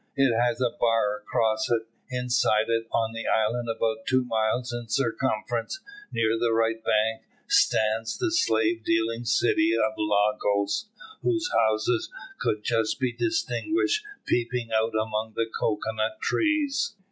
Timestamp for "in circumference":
4.73-5.79